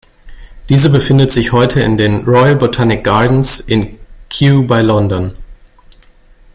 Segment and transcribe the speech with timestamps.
[0.69, 3.99] Diese befindet sich heute in den "Royal Botanic Gardens" in
[4.31, 5.35] Kew bei London.